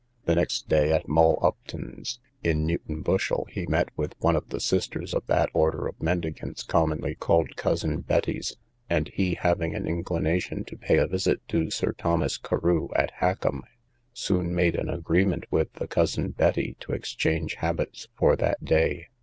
[0.25, 4.59] The next day, at Moll Upton's, in Newton Bushel, he met with one of the
[4.59, 8.55] sisters of that order of mendicants commonly called cousin Betties;
[8.89, 13.61] and he, having an inclination to pay a visit to Sir Thomas Carew, at Hackum,
[14.11, 19.05] soon made an agreement with the cousin Betty to exchange habits for that day.